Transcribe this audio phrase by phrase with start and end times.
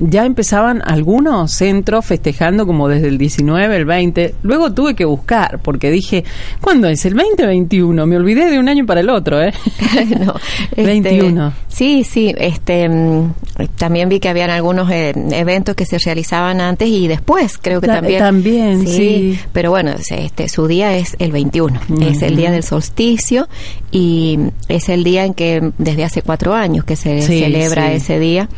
[0.00, 4.34] ya empezaban algunos centros festejando como desde el 19, el 20.
[4.42, 6.24] Luego tuve que buscar porque dije,
[6.60, 7.04] ¿cuándo es?
[7.04, 8.06] ¿El 2021?
[8.06, 9.52] Me olvidé de un año para el otro, ¿eh?
[10.24, 10.34] no,
[10.76, 11.48] 21.
[11.48, 12.34] Este, sí, sí.
[12.38, 13.34] Este, mm,
[13.76, 17.86] también vi que habían algunos eh, eventos que se realizaban antes y después, creo que
[17.86, 18.18] también.
[18.18, 21.78] También, sí, Pero bueno, este, su día es el 21.
[22.00, 23.48] Es el día del solsticio
[23.92, 24.38] y
[24.68, 28.48] es el día en que desde hace cuatro años que se celebra ese día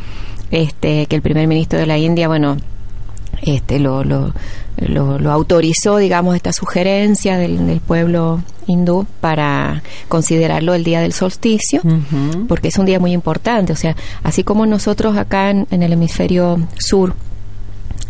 [0.53, 2.57] este, que el primer ministro de la India, bueno,
[3.41, 4.31] este, lo, lo,
[4.77, 11.81] lo, autorizó, digamos, esta sugerencia del, pueblo hindú para considerarlo el día del solsticio,
[12.47, 13.73] porque es un día muy importante.
[13.73, 17.15] O sea, así como nosotros acá en el hemisferio sur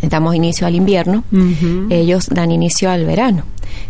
[0.02, 1.23] damos inicio al invierno,
[1.90, 3.46] ellos dan inicio al verano.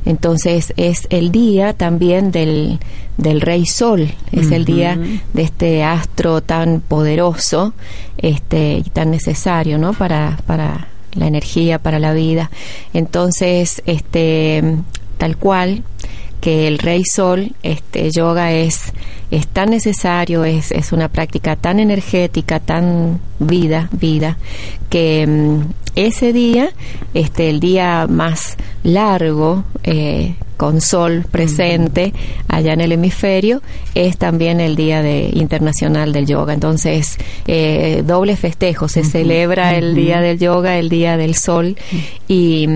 [0.05, 2.79] Entonces es el día también del,
[3.17, 4.97] del rey sol, es el día
[5.33, 7.73] de este astro tan poderoso
[8.17, 9.93] este, y tan necesario ¿no?
[9.93, 12.51] para, para la energía, para la vida.
[12.93, 14.77] Entonces, este,
[15.17, 15.83] tal cual,
[16.41, 18.91] que el rey sol, este yoga es,
[19.31, 24.37] es tan necesario, es, es una práctica tan energética, tan vida, vida,
[24.89, 26.71] que mm, ese día,
[27.13, 32.13] este, el día más largo, eh, con sol presente
[32.47, 33.61] allá en el hemisferio,
[33.95, 36.53] es también el Día de, Internacional del Yoga.
[36.53, 41.75] Entonces, eh, doble festejo, se celebra el Día del Yoga, el Día del Sol,
[42.27, 42.67] y,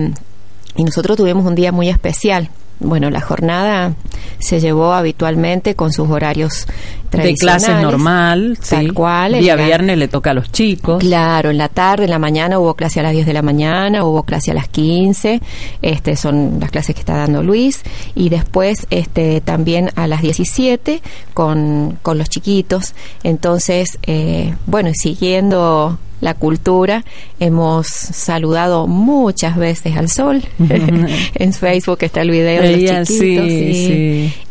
[0.76, 2.50] y nosotros tuvimos un día muy especial
[2.80, 3.94] bueno, la jornada
[4.38, 6.66] se llevó habitualmente con sus horarios
[7.10, 9.40] de clase normal, tal cual.
[9.40, 10.98] Día viernes le toca a los chicos.
[11.00, 14.04] Claro, en la tarde, en la mañana hubo clase a las 10 de la mañana,
[14.04, 15.40] hubo clase a las 15,
[15.82, 17.82] este son las clases que está dando Luis
[18.14, 21.02] y después este también a las 17
[21.34, 22.94] con, con los chiquitos.
[23.22, 27.04] Entonces, eh, bueno, siguiendo la cultura.
[27.40, 30.42] Hemos saludado muchas veces al sol.
[31.34, 33.48] en Facebook está el video de los chiquitos.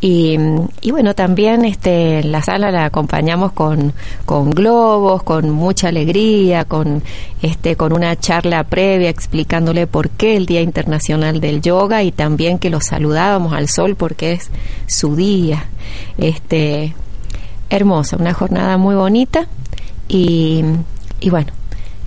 [0.01, 0.39] Y,
[0.81, 3.93] y, bueno, también este, la sala la acompañamos con,
[4.25, 7.03] con globos, con mucha alegría, con,
[7.41, 12.59] este, con una charla previa explicándole por qué el Día Internacional del Yoga y también
[12.59, 14.49] que lo saludábamos al sol porque es
[14.87, 15.65] su día.
[16.17, 16.93] Este,
[17.69, 19.47] hermosa, una jornada muy bonita
[20.07, 20.63] y
[21.19, 21.51] y bueno,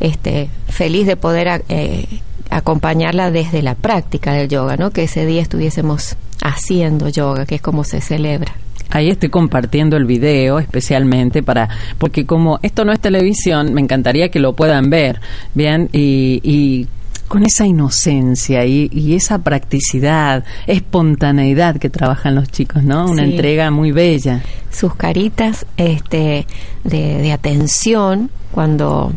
[0.01, 2.07] este, feliz de poder eh,
[2.51, 4.91] acompañarla desde la práctica del yoga, ¿no?
[4.91, 8.55] Que ese día estuviésemos haciendo yoga, que es como se celebra.
[8.91, 11.69] Ahí estoy compartiendo el video especialmente para,
[11.99, 15.21] porque como esto no es televisión, me encantaría que lo puedan ver,
[15.55, 16.89] bien, y, y
[17.31, 23.09] con esa inocencia y, esa practicidad, espontaneidad que trabajan los chicos, ¿no?
[23.09, 24.43] Una entrega muy bella.
[24.73, 26.45] Sus caritas este,
[26.83, 29.13] de, atención cuando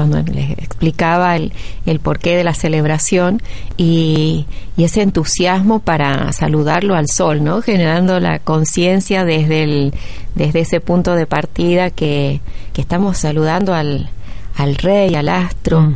[0.00, 1.52] cuando les explicaba el,
[1.84, 3.42] el, porqué de la celebración
[3.76, 4.46] y,
[4.78, 7.60] y, ese entusiasmo para saludarlo al sol, ¿no?
[7.60, 9.94] Generando la conciencia desde, el,
[10.34, 12.40] desde ese punto de partida que,
[12.72, 14.08] que estamos saludando al,
[14.56, 15.92] al rey, al astro,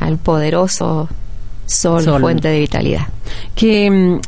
[0.00, 1.08] al poderoso
[1.66, 3.06] sol, fuente de vitalidad.
[3.54, 4.20] Que mm,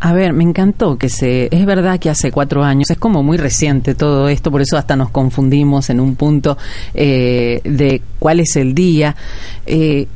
[0.00, 1.48] a ver, me encantó que se.
[1.54, 4.96] Es verdad que hace cuatro años, es como muy reciente todo esto, por eso hasta
[4.96, 6.56] nos confundimos en un punto
[6.94, 9.14] eh, de cuál es el día.
[9.66, 10.06] Eh,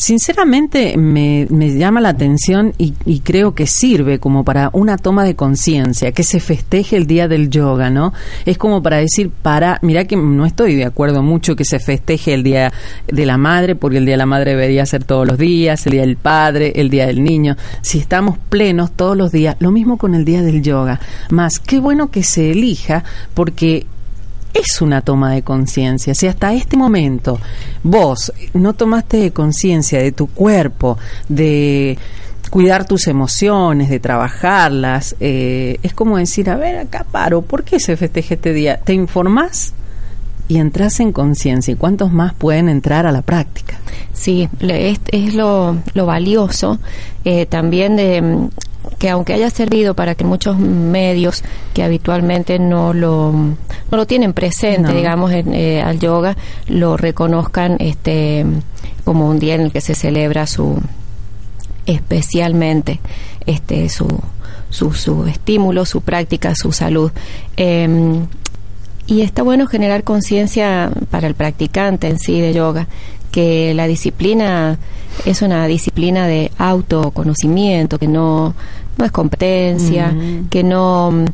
[0.00, 1.46] Sinceramente me,
[1.76, 6.40] llama la atención y, creo que sirve como para una toma de conciencia, que se
[6.40, 8.14] festeje el día del yoga, ¿no?
[8.46, 12.32] Es como para decir, para, mira que no estoy de acuerdo mucho que se festeje
[12.32, 12.72] el día
[13.08, 15.92] de la madre, porque el día de la madre debería ser todos los días, el
[15.92, 17.58] día del padre, el día del niño.
[17.82, 20.98] Si estamos plenos todos los días, lo mismo con el día del yoga.
[21.28, 23.84] Más, qué bueno que se elija, porque
[24.54, 26.14] es una toma de conciencia.
[26.14, 27.38] Si hasta este momento
[27.82, 30.98] vos no tomaste conciencia de tu cuerpo,
[31.28, 31.98] de
[32.50, 37.78] cuidar tus emociones, de trabajarlas, eh, es como decir, a ver, acá paro, ¿por qué
[37.78, 38.78] se festeja este día?
[38.78, 39.74] ¿Te informás?
[40.50, 41.72] y entras en conciencia.
[41.72, 43.78] ¿Y cuántos más pueden entrar a la práctica?
[44.12, 46.80] Sí, es, es lo, lo valioso
[47.24, 48.48] eh, también de
[48.98, 51.42] que aunque haya servido para que muchos medios
[51.74, 53.56] que habitualmente no lo, no
[53.96, 58.44] lo tienen presente, digamos, eh, al yoga, lo reconozcan este
[59.04, 60.80] como un día en el que se celebra su
[61.86, 63.00] especialmente
[63.46, 64.06] este su
[64.70, 67.10] su, su estímulo, su práctica, su salud.
[67.56, 68.26] Em,
[69.06, 72.86] y está bueno generar conciencia para el practicante en sí de yoga,
[73.30, 74.78] que la disciplina
[75.24, 78.54] es una disciplina de autoconocimiento, que no,
[78.96, 80.14] no es competencia,
[80.50, 81.24] que no,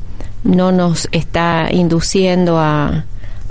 [0.45, 3.05] no nos está induciendo a,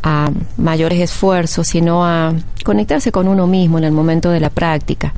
[0.03, 2.33] a mayores esfuerzos, sino a
[2.63, 5.13] conectarse con uno mismo en el momento de la práctica.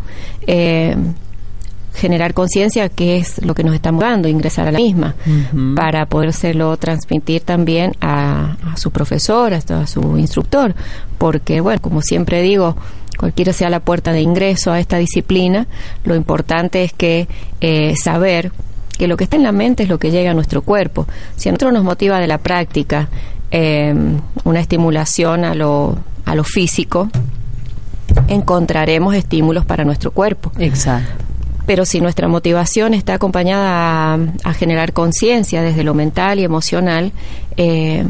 [0.46, 0.96] Eh,
[1.98, 5.16] generar conciencia que es lo que nos estamos dando, ingresar a la misma,
[5.76, 10.76] para podérselo transmitir también a, su profesor, a, su instructor,
[11.18, 12.78] porque, bueno, como siempre digo,
[13.18, 15.68] cualquiera sea la puerta de ingreso a esta disciplina,
[16.04, 17.28] lo importante es que
[17.62, 18.52] eh, saber
[18.98, 21.08] que lo que está en la mente es lo que llega a nuestro cuerpo.
[21.36, 23.10] Si a nosotros nos motiva de la práctica
[23.52, 23.94] eh,
[24.44, 27.10] una estimulación a lo, a lo físico,
[28.28, 30.52] encontraremos estímulos para nuestro cuerpo.
[30.58, 31.24] Exacto.
[31.66, 37.12] Pero si nuestra motivación está acompañada a, generar conciencia desde lo mental y emocional,
[37.58, 38.06] eh,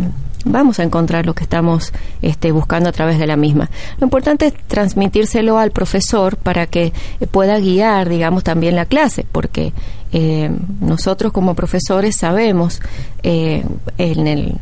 [0.52, 3.70] vamos a encontrar lo que estamos este, buscando a través de la misma.
[4.00, 6.94] Lo importante es transmitírselo al profesor para que
[7.32, 9.74] pueda guiar, digamos, también la clase, porque
[10.12, 10.50] eh,
[10.82, 12.82] nosotros como profesores sabemos
[13.24, 14.56] en el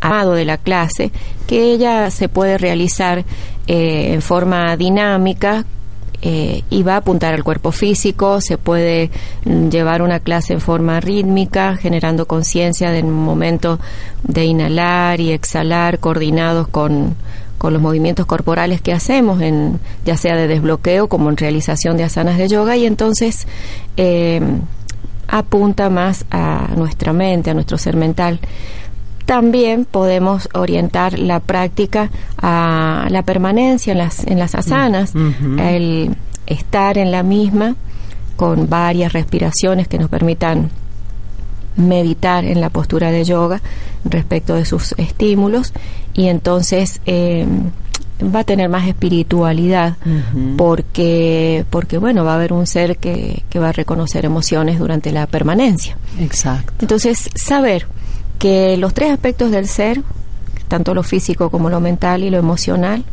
[0.00, 1.10] amado de la clase,
[1.46, 3.24] que ella se puede realizar
[3.66, 5.64] eh, en forma dinámica
[6.22, 9.10] eh, y va a apuntar al cuerpo físico, se puede
[9.44, 13.78] mm, llevar una clase en forma rítmica, generando conciencia del momento
[14.22, 17.14] de inhalar y exhalar coordinados con,
[17.58, 22.04] con los movimientos corporales que hacemos, en, ya sea de desbloqueo como en realización de
[22.04, 23.46] asanas de yoga, y entonces
[23.96, 24.40] eh,
[25.28, 28.40] apunta más a nuestra mente, a nuestro ser mental.
[29.26, 35.12] También podemos orientar la práctica a la permanencia en las, en las asanas,
[35.58, 37.74] el estar en la misma
[38.36, 40.70] con varias respiraciones que nos permitan
[41.76, 43.60] meditar en la postura de yoga
[44.04, 45.72] respecto de sus estímulos
[46.14, 47.46] y entonces eh,
[48.34, 49.96] va a tener más espiritualidad
[50.56, 55.12] porque porque bueno va a haber un ser que, que va a reconocer emociones durante
[55.12, 55.98] la permanencia.
[56.18, 56.72] Exacto.
[56.80, 57.86] Entonces saber
[58.38, 60.02] que los tres aspectos del ser,
[60.68, 63.04] tanto lo físico como lo mental y lo emocional,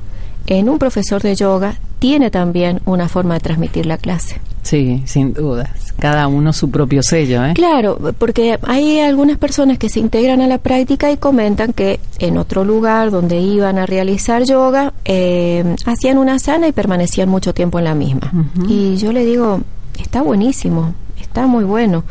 [0.48, 4.42] en un profesor de yoga tiene también una forma de transmitir la clase.
[4.64, 5.70] Sí, sin dudas.
[6.00, 7.54] Cada uno su propio sello, ¿eh?
[7.54, 12.38] Claro, porque hay algunas personas que se integran a la práctica y comentan que en
[12.38, 17.78] otro lugar donde iban a realizar yoga, eh, hacían una sana y permanecían mucho tiempo
[17.80, 18.31] en la misma.
[18.68, 19.62] Y yo le digo,
[20.00, 22.04] está buenísimo, está muy bueno,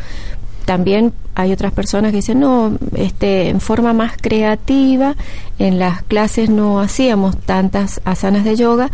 [0.62, 5.16] también hay otras personas que dicen, no, este, en forma más creativa,
[5.58, 8.90] en las clases no hacíamos tantas asanas de yoga,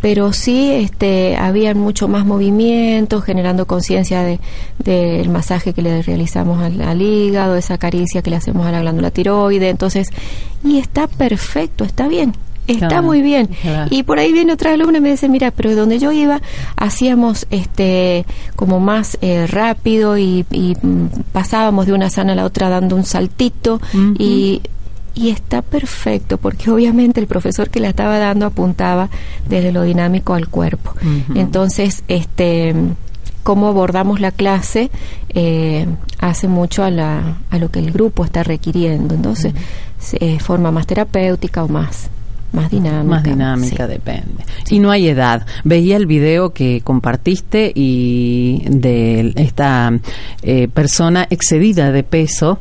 [0.00, 4.40] pero sí este, habían mucho más movimiento, generando conciencia del
[4.78, 8.80] de, masaje que le realizamos al, al, hígado, esa caricia que le hacemos a la
[8.80, 10.08] glándula tiroide, entonces,
[10.64, 12.34] y está perfecto, está bien,
[12.66, 13.48] está muy bien.
[13.90, 16.40] Y por ahí viene otra alumna y me dice, mira, pero donde yo iba
[16.76, 18.24] hacíamos este
[18.56, 23.04] como más eh, rápido y, mm, pasábamos de una sana a la otra dando un
[23.04, 23.80] saltito
[24.18, 24.62] y
[25.14, 29.10] y está perfecto porque obviamente el profesor que la estaba dando apuntaba
[29.48, 30.94] desde lo dinámico al cuerpo.
[31.34, 32.74] Entonces, este
[33.42, 34.90] cómo abordamos la clase
[35.30, 35.86] eh,
[36.18, 39.14] hace mucho a, la, a lo que el grupo está requiriendo.
[39.14, 39.54] Entonces,
[39.98, 42.10] se forma más terapéutica o más
[42.52, 43.04] más dinámica.
[43.04, 44.44] Más dinámica, depende.
[44.70, 45.46] Y no hay edad.
[45.64, 49.92] Veía el video que compartiste y de esta
[50.42, 52.58] eh, persona excedida de peso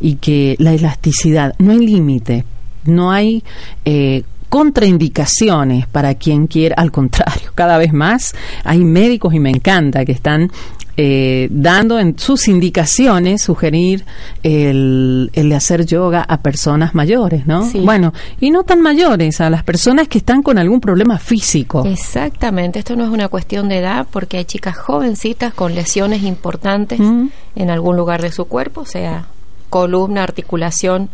[0.00, 2.44] y que la elasticidad, no hay límite,
[2.84, 3.42] no hay
[3.84, 10.04] eh, contraindicaciones para quien quiera, al contrario, cada vez más hay médicos y me encanta
[10.04, 10.52] que están
[10.98, 14.04] eh, dando en sus indicaciones sugerir
[14.42, 17.66] el, el, de hacer yoga a personas mayores, ¿no?
[17.76, 21.86] Bueno, y no tan mayores, a las personas que están con algún problema físico.
[21.86, 27.00] Exactamente, esto no es una cuestión de edad porque hay chicas jovencitas con lesiones importantes
[27.00, 27.28] mm.
[27.56, 29.28] en algún lugar de su cuerpo, o sea,
[29.70, 31.08] columna, articulación,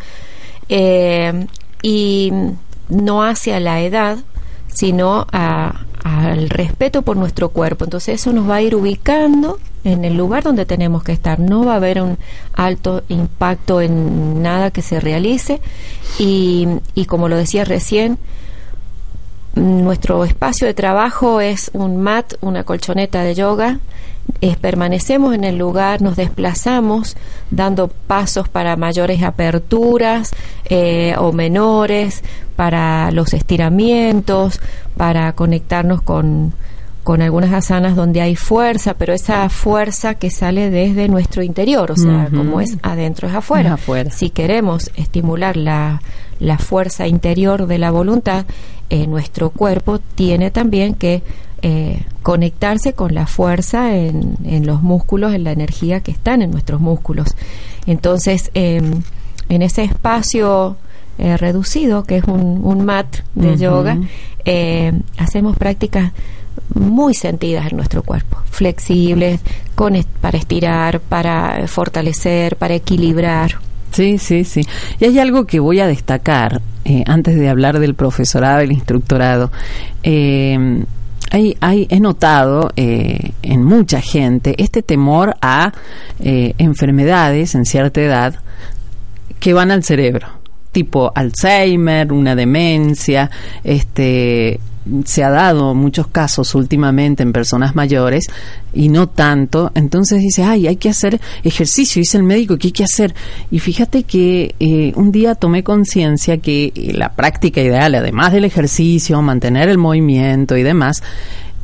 [0.69, 1.47] eh,
[1.83, 2.33] y
[2.89, 4.19] no hacia la edad,
[4.67, 7.85] sino al respeto por nuestro cuerpo.
[7.85, 11.41] Entonces eso nos va a ir ubicando en el lugar donde tenemos que estar.
[11.41, 12.19] No va a haber un
[12.55, 15.61] alto impacto en nada que se realice
[16.19, 18.19] y, y como lo decía recién,
[19.55, 23.81] nuestro espacio de trabajo es un mat, una colchoneta de yoga.
[24.61, 27.17] permanecemos en el lugar, nos desplazamos
[27.51, 30.31] dando pasos para mayores aperturas
[30.67, 32.23] eh, o menores,
[32.57, 34.61] para los estiramientos,
[34.97, 36.53] para conectarnos con,
[37.09, 41.97] con algunas asanas donde hay fuerza, pero esa fuerza que sale desde nuestro interior, o
[41.97, 43.75] sea, como es adentro es afuera.
[43.75, 44.11] afuera.
[44.11, 46.03] Si queremos estimular la,
[46.41, 48.47] la fuerza interior de la voluntad,
[48.91, 51.23] eh, nuestro cuerpo tiene también que
[51.61, 56.53] eh, conectarse con la fuerza en, en, los músculos, en la energía que están en
[56.53, 57.35] nuestros músculos.
[57.87, 59.03] Entonces, em,
[59.49, 60.77] en ese espacio
[61.19, 63.99] eh, reducido, que es un, un mat de yoga,
[64.45, 66.13] eh, hacemos prácticas
[66.75, 69.41] muy sentidas en nuestro cuerpo, flexibles,
[69.75, 73.59] con, para estirar, para fortalecer, para equilibrar.
[73.93, 74.63] Sí, sí, sí.
[75.01, 79.51] Y hay algo que voy a destacar eh, antes de hablar del profesorado, del instructorado.
[80.03, 80.85] Eh,
[81.31, 85.73] hay, hay, he notado eh, en mucha gente este temor a
[86.21, 88.37] eh, enfermedades en cierta edad
[89.39, 90.27] que van al cerebro,
[90.73, 93.31] tipo Alzheimer, una demencia,
[93.63, 94.59] este,
[95.05, 98.27] se ha dado muchos casos últimamente en personas mayores
[98.73, 102.73] y no tanto, entonces dice, ay, hay que hacer ejercicio, dice el médico que hay
[102.73, 103.15] que hacer.
[103.51, 109.21] Y fíjate que eh, un día tomé conciencia que la práctica ideal, además del ejercicio,
[109.23, 111.03] mantener el movimiento y demás,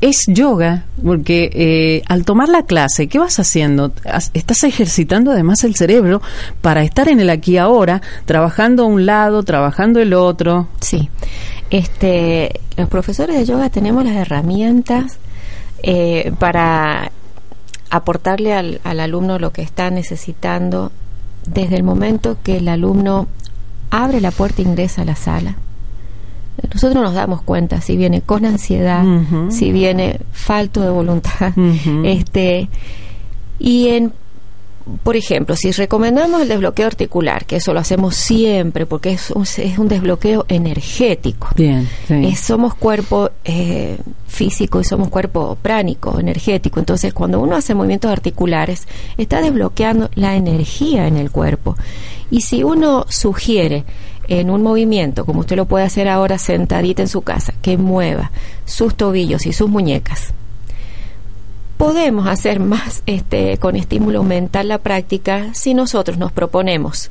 [0.01, 3.93] es yoga, porque eh, al tomar la clase, ¿qué vas haciendo?
[4.35, 6.21] Estás ejercitando además el cerebro
[6.61, 10.69] para estar en el aquí ahora, trabajando a un lado, trabajando el otro.
[10.81, 11.09] Sí,
[11.71, 15.19] este, los profesores de yoga tenemos las herramientas
[15.83, 17.11] eh, para
[17.91, 20.93] aportarle al, al alumno lo que está necesitando
[21.47, 23.29] desde el momento que el alumno
[23.91, 25.57] abre la puerta e ingresa a la sala
[26.73, 29.05] nosotros nos damos cuenta si viene con ansiedad,
[29.51, 31.53] si viene falto de voluntad,
[32.05, 32.69] este
[33.59, 34.13] y en
[35.03, 39.43] por ejemplo, si recomendamos el desbloqueo articular, que eso lo hacemos siempre porque es un,
[39.43, 41.49] es un desbloqueo energético.
[41.57, 41.89] Bien,
[42.37, 43.97] somos cuerpo eh,
[44.27, 46.81] físico y somos cuerpo pránico, energético.
[46.81, 51.77] Entonces, cuando uno hace movimientos articulares, está desbloqueando la energía en el cuerpo.
[52.31, 53.85] Y si uno sugiere
[54.29, 58.31] en un movimiento, como usted lo puede hacer ahora sentadita en su casa, que mueva
[58.65, 60.33] sus tobillos y sus muñecas,
[61.77, 67.11] podemos hacer más este, con estímulo mental la práctica si nosotros nos proponemos,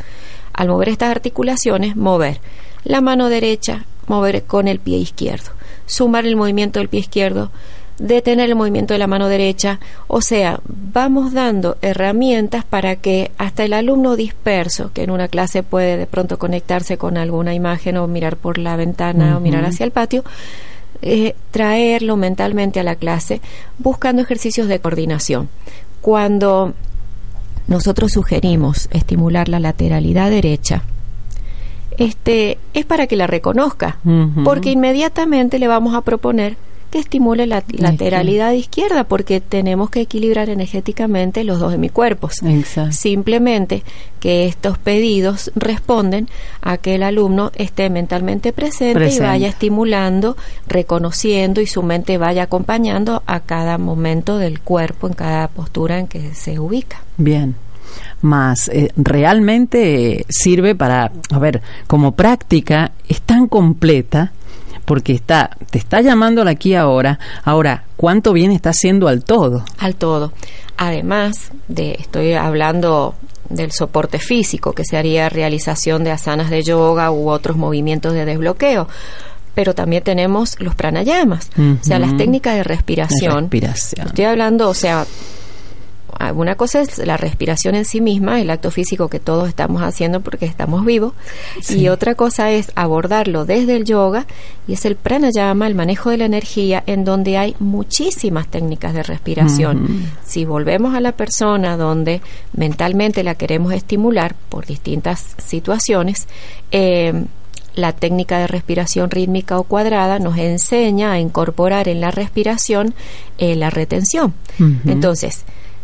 [0.53, 2.39] al mover estas articulaciones, mover
[2.83, 5.51] la mano derecha, mover con el pie izquierdo,
[5.85, 7.51] sumar el movimiento del pie izquierdo,
[8.03, 13.63] detener el movimiento de la mano derecha, o sea, vamos dando herramientas para que hasta
[13.63, 18.07] el alumno disperso, que en una clase puede de pronto conectarse con alguna imagen o
[18.07, 20.25] mirar por la ventana o mirar hacia el patio,
[21.01, 23.39] eh, traerlo mentalmente a la clase
[23.77, 25.47] buscando ejercicios de coordinación.
[26.01, 26.73] Cuando
[27.67, 30.83] nosotros sugerimos estimular la lateralidad derecha,
[31.97, 33.99] este es para que la reconozca,
[34.43, 36.57] porque inmediatamente le vamos a proponer
[36.93, 42.35] que estimule la lateralidad izquierda porque tenemos que equilibrar energéticamente los dos hemicuerpos.
[42.91, 43.81] Simplemente
[44.19, 46.29] que estos pedidos responden
[46.61, 52.43] a que el alumno esté mentalmente presente, y vaya estimulando, reconociendo y su mente vaya
[52.43, 57.01] acompañando a cada momento del cuerpo, en cada postura en que se ubica.
[57.17, 57.55] Bien
[58.21, 64.31] más eh, realmente sirve para, a ver, como práctica es tan completa
[64.85, 67.19] porque está, te está llamando aquí ahora.
[67.43, 69.63] Ahora, ¿cuánto bien está haciendo al todo?
[69.77, 70.33] Al todo.
[70.77, 73.15] Además de, estoy hablando
[73.49, 78.25] del soporte físico, que se haría realización de asanas de yoga u otros movimientos de
[78.25, 78.87] desbloqueo
[79.55, 83.43] pero también tenemos los pranayamas, o sea, las técnicas de respiración.
[83.43, 84.07] respiración.
[84.07, 85.05] Estoy hablando, o sea,
[86.35, 90.21] una cosa es la respiración en sí misma, el acto físico que todos estamos haciendo
[90.21, 91.13] porque estamos vivos,
[91.69, 94.25] y otra cosa es abordarlo desde el yoga
[94.67, 99.03] y es el pranayama, el manejo de la energía, en donde hay muchísimas técnicas de
[99.03, 100.07] respiración.
[100.25, 102.21] Si volvemos a la persona donde
[102.55, 106.27] mentalmente la queremos estimular por distintas situaciones,
[106.71, 107.25] eh,
[107.75, 112.93] la técnica de respiración rítmica o cuadrada nos enseña a incorporar en la respiración
[113.37, 114.33] eh, la retención.
[114.85, 115.43] Entonces,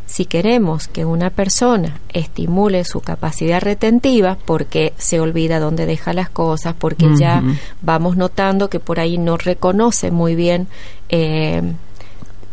[0.10, 6.32] si queremos que una persona estimule su capacidad retentiva porque se olvida dónde deja las
[6.32, 7.44] cosas, porque ya
[7.84, 10.68] vamos notando que por ahí no reconoce muy bien
[11.10, 11.62] eh,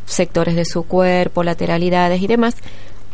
[0.04, 2.56] sectores de su cuerpo, lateralidades y demás,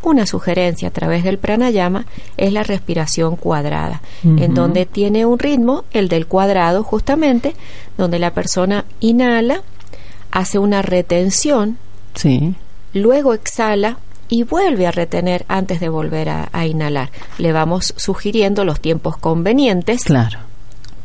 [0.03, 2.07] una sugerencia a través del pranayama
[2.37, 7.55] es la respiración cuadrada, en donde tiene un ritmo, el del cuadrado justamente,
[7.97, 9.63] donde la persona inhala,
[10.33, 11.79] hace una retención,
[12.15, 12.57] sí.
[12.93, 13.99] luego exhala
[14.33, 17.11] y vuelve a retener antes de volver a, inhalar.
[17.37, 20.05] Le vamos sugiriendo los tiempos convenientes.
[20.05, 20.39] Claro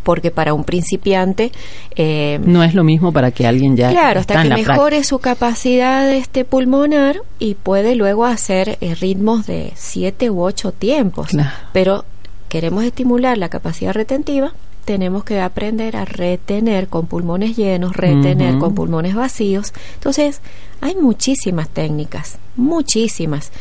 [0.04, 1.52] porque para un principiante
[1.98, 6.10] eh, no es lo mismo para que alguien ya claro hasta que mejore su capacidad
[6.10, 11.32] este pulmonar y puede luego hacer eh, ritmos de siete u ocho tiempos
[11.74, 12.06] pero
[12.48, 14.54] queremos estimular la capacidad retentiva
[14.88, 19.74] tenemos que aprender a retener con pulmones llenos, retener con pulmones vacíos.
[19.96, 20.40] Entonces,
[20.80, 23.52] hay muchísimas técnicas, muchísimas.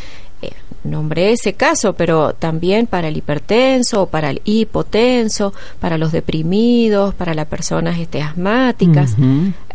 [0.41, 0.53] Eh,
[0.85, 7.35] nombré ese caso, pero también para el hipertenso, para el hipotenso, para los deprimidos, para
[7.35, 9.17] las personas este, asmáticas.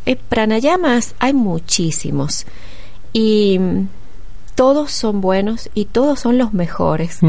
[0.06, 2.46] Eh, pranayamas hay muchísimos.
[3.12, 3.60] Y
[4.56, 7.20] todos son buenos y todos son los mejores,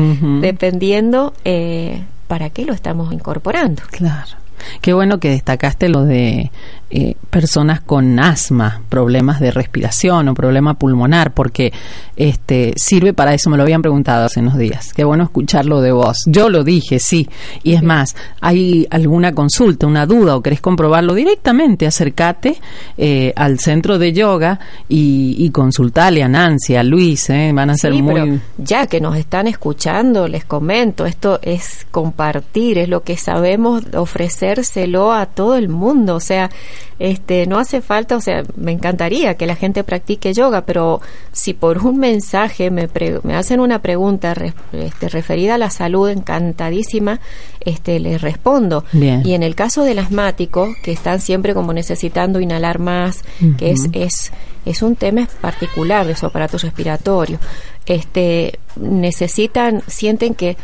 [0.41, 3.83] dependiendo eh, para qué lo estamos incorporando.
[3.91, 4.39] Claro.
[4.81, 6.51] Qué bueno que destacaste lo de
[6.95, 11.73] eh, personas con asma, problemas de respiración o problema pulmonar, porque
[12.17, 13.49] este sirve para eso.
[13.49, 14.93] Me lo habían preguntado hace unos días.
[14.93, 16.19] Qué bueno escucharlo de vos.
[16.27, 17.27] Yo lo dije, sí.
[17.63, 22.61] Y es más, hay alguna consulta, una duda o querés comprobarlo directamente, acércate
[22.99, 27.31] eh, al centro de yoga y, y consultale a Nancy, a Luis.
[27.31, 28.39] Eh, van a ser muy.
[28.59, 35.11] ya que nos están escuchando, les comento, esto es compartir, es lo que sabemos ofrecérselo
[35.11, 36.17] a todo el mundo.
[36.17, 36.51] O sea,
[36.99, 41.01] este, no hace falta, o sea, me encantaría que la gente practique yoga, pero
[41.33, 42.89] si por un mensaje me,
[43.23, 44.35] me hacen una pregunta
[44.73, 47.21] este, referida a la salud, encantadísima,
[47.61, 48.85] este, les respondo.
[48.93, 53.25] Y en el caso del asmático, que están siempre como necesitando inhalar más,
[53.59, 54.33] que es, es,
[54.65, 57.39] es un tema particular de su aparato respiratorio,
[57.87, 60.57] este, necesitan, sienten que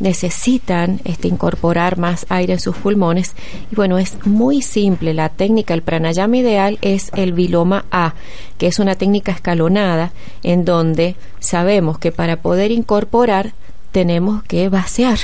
[0.00, 3.34] necesitan este, incorporar más aire en sus pulmones.
[3.70, 5.14] Y bueno, es muy simple.
[5.14, 8.14] La técnica, el pranayama ideal es el viloma A,
[8.58, 13.52] que es una técnica escalonada en donde sabemos que para poder incorporar
[13.92, 15.18] tenemos que vaciar.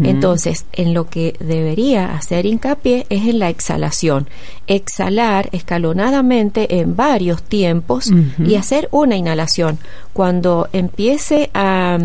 [0.00, 4.28] Entonces, en lo que debería hacer hincapié es en la exhalación.
[4.66, 8.10] Exhalar escalonadamente en varios tiempos
[8.44, 9.78] y hacer una inhalación.
[10.12, 11.98] Cuando empiece a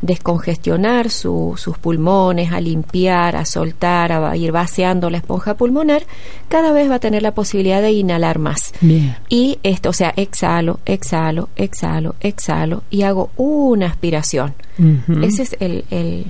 [0.00, 6.02] descongestionar sus pulmones, a limpiar, a soltar, a ir vaciando la esponja pulmonar,
[6.48, 8.72] cada vez va a tener la posibilidad de inhalar más.
[9.28, 14.54] Y esto, o sea, exhalo, exhalo, exhalo, exhalo y hago una aspiración.
[15.22, 16.24] Ese es el, el,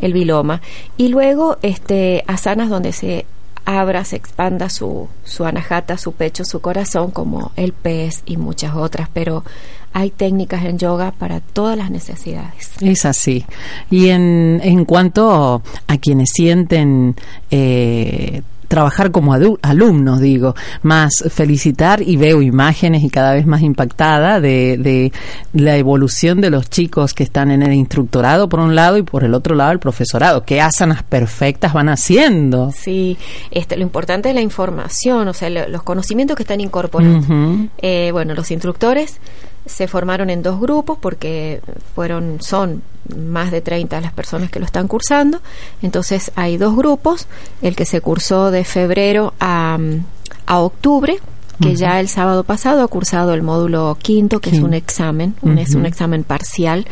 [0.00, 0.60] el biloma.
[0.96, 3.26] Y luego, este, asanas donde se
[3.64, 8.74] abra, se expanda su, su anahata, su pecho, su corazón, como el pez y muchas
[8.74, 9.44] otras, pero
[9.92, 12.72] hay técnicas en yoga para todas las necesidades.
[12.80, 13.44] Es así.
[13.90, 17.16] Y en, en cuanto a quienes sienten
[17.50, 24.40] eh, trabajar como alumnos, digo, más felicitar y veo imágenes y cada vez más impactada
[24.40, 25.12] de, de,
[25.52, 29.24] la evolución de los chicos que están en el instructorado por un lado y por
[29.24, 30.44] el otro lado el profesorado.
[30.44, 32.70] ¿Qué asanas perfectas van haciendo?
[32.70, 33.18] Sí,
[33.50, 37.68] este, lo importante es la información, o sea, los conocimientos que están incorporando.
[37.78, 39.18] eh, bueno, los instructores
[39.66, 41.60] se formaron en dos grupos porque
[41.94, 42.82] fueron son
[43.16, 45.40] más de 30 las personas que lo están cursando.
[45.82, 47.26] Entonces hay dos grupos,
[47.62, 49.78] el que se cursó de febrero a,
[50.46, 51.18] a octubre,
[51.60, 55.74] que ya el sábado pasado ha cursado el módulo quinto, que es un examen, es
[55.74, 56.86] un examen parcial.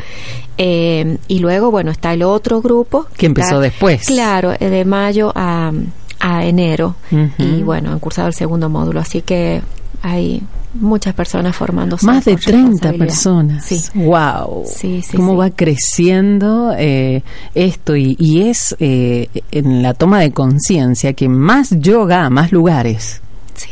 [0.59, 3.07] Eh, y luego, bueno, está el otro grupo.
[3.17, 4.05] Que empezó después.
[4.05, 5.71] Claro, de mayo a,
[6.19, 6.95] a enero.
[7.39, 8.99] Y bueno, han cursado el segundo módulo.
[8.99, 9.63] Así que
[10.03, 12.05] hay muchas personas formándose.
[12.05, 13.65] Más de 30 personas.
[13.65, 13.83] Sí.
[13.95, 14.65] ¡Wow!
[14.65, 17.23] Sí, sí, ¿Cómo va creciendo eh,
[17.55, 17.95] esto?
[17.95, 23.21] Y, y es eh, en la toma de conciencia que más yoga a más lugares.
[23.55, 23.71] Sí.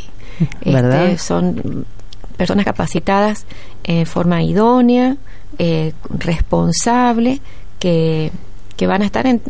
[0.64, 1.06] ¿Verdad?
[1.06, 1.86] Este, son
[2.36, 3.46] personas capacitadas
[3.84, 5.16] en forma idónea,
[5.58, 7.40] eh, responsable,
[7.78, 8.30] que
[8.78, 9.40] que van a estar en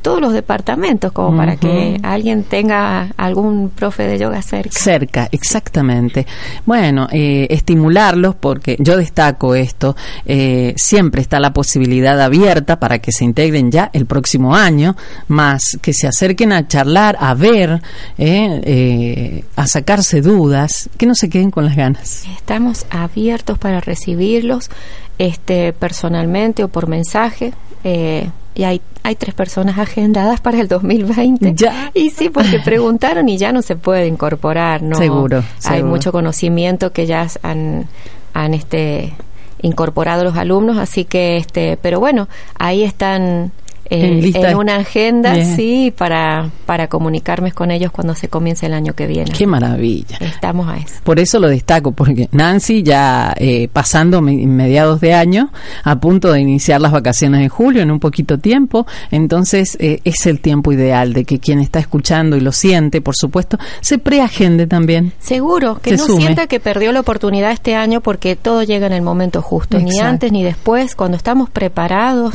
[0.00, 4.70] todos los departamentos, como para que alguien tenga algún profe de yoga cerca.
[4.72, 6.26] Cerca, exactamente.
[6.64, 13.12] Bueno, eh, estimularlos, porque yo destaco esto, eh, siempre está la posibilidad abierta para que
[13.12, 14.96] se integren ya el próximo año,
[15.28, 17.82] más que se acerquen a charlar, a ver,
[18.16, 22.24] eh, a sacarse dudas, que no se queden con las ganas.
[22.34, 24.70] Estamos abiertos para recibirlos
[25.18, 27.52] este personalmente o por mensaje.
[27.84, 28.30] Eh,
[28.60, 31.54] y hay, hay tres personas agendadas para el 2020.
[31.54, 31.90] Ya.
[31.94, 34.96] Y sí, porque preguntaron y ya no se puede incorporar, ¿no?
[34.96, 35.42] Seguro.
[35.64, 37.86] Hay mucho conocimiento que ya han,
[38.34, 39.14] han este,
[39.62, 43.50] incorporado los alumnos, así que, este, pero bueno, ahí están
[43.90, 48.92] eh, en, una agenda, sí, para, para comunicarme con ellos cuando se comience el año
[48.94, 49.32] que viene.
[49.32, 50.16] Qué maravilla.
[50.20, 50.94] Estamos a eso.
[51.02, 55.50] Por eso lo destaco, porque Nancy ya eh, pasando mediados de año,
[55.82, 60.24] a punto de iniciar las vacaciones de julio, en un poquito tiempo, entonces eh, es
[60.26, 64.68] el tiempo ideal de que quien está escuchando y lo siente, por supuesto, se preagende
[64.68, 65.12] también.
[65.18, 69.02] Seguro, que no sienta que perdió la oportunidad este año porque todo llega en el
[69.02, 72.34] momento justo, ni antes ni después, cuando estamos preparados,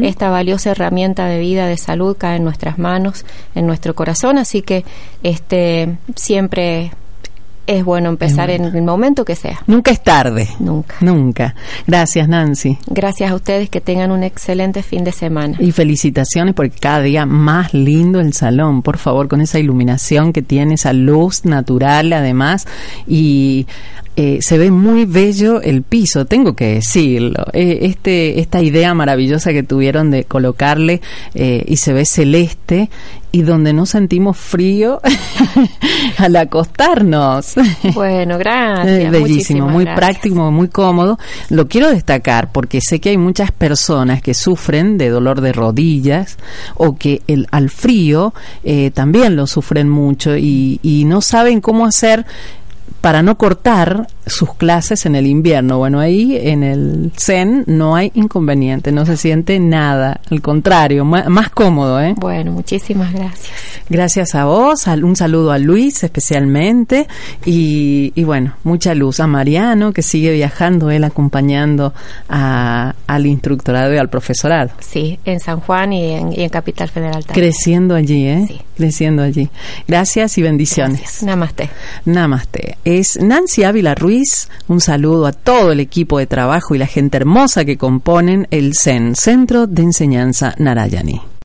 [0.00, 4.62] esta valiosa herramienta de vida, de salud cae en nuestras manos, en nuestro corazón, así
[4.62, 4.84] que
[5.22, 6.92] este siempre
[7.66, 9.62] es bueno empezar en el momento que sea.
[9.66, 10.48] Nunca es tarde.
[10.58, 10.96] Nunca.
[11.00, 11.54] Nunca.
[11.86, 12.78] Gracias, Nancy.
[12.86, 15.56] Gracias a ustedes, que tengan un excelente fin de semana.
[15.60, 20.42] Y felicitaciones porque cada día más lindo el salón, por favor, con esa iluminación que
[20.42, 22.66] tiene, esa luz natural además.
[23.06, 23.66] Y
[24.16, 27.46] eh, se ve muy bello el piso, tengo que decirlo.
[27.52, 31.00] Eh, este, esta idea maravillosa que tuvieron de colocarle
[31.34, 32.90] eh, y se ve celeste
[33.32, 35.00] y donde no sentimos frío
[36.18, 37.54] al acostarnos.
[37.92, 39.10] Bueno, gracias.
[39.10, 41.18] bellísimo, muy práctico, muy cómodo.
[41.50, 46.38] Lo quiero destacar porque sé que hay muchas personas que sufren de dolor de rodillas
[46.76, 48.32] o que el, al frío
[48.94, 52.24] también lo sufren mucho y, y no saben cómo hacer
[53.04, 55.78] para no cortar sus clases en el invierno.
[55.78, 61.50] Bueno, ahí en el CEN no hay inconveniente, no se siente nada, al contrario, más,
[61.50, 62.00] cómodo.
[62.00, 62.14] ¿eh?
[62.16, 63.52] Bueno, muchísimas gracias.
[63.88, 67.06] Gracias a vos, un saludo a Luis especialmente
[67.44, 71.92] y, bueno, mucha luz a Mariano que sigue viajando, él acompañando
[72.28, 74.70] al instructorado y al profesorado.
[74.80, 77.50] Sí, en San Juan y en, Capital Federal también.
[77.50, 78.44] Creciendo allí, ¿eh?
[78.46, 78.60] Sí.
[78.76, 79.48] Creciendo allí.
[79.88, 81.00] Gracias y bendiciones.
[81.00, 81.22] Gracias.
[81.22, 81.70] Namaste.
[82.04, 82.78] Namaste.
[82.84, 84.13] Es Nancy Ávila Ruiz
[84.68, 88.72] un saludo a todo el equipo de trabajo y la gente hermosa que componen el
[88.74, 91.20] CEN, Centro de Enseñanza Narayani.